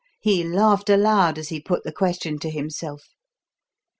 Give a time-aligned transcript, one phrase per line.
[0.19, 3.09] He laughed aloud as he put the question to himself.